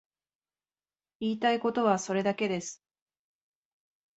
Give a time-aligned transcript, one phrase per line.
[1.19, 2.81] 言いたいことはそれだけです。